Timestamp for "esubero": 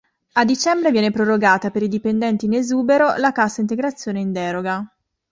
2.55-3.17